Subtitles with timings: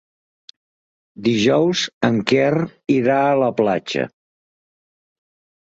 [1.27, 2.49] Dijous en Quer
[2.97, 4.07] irà a la platja.